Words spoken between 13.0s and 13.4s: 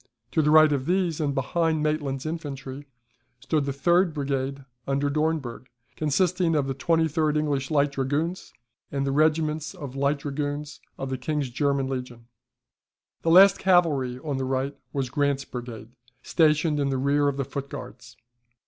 The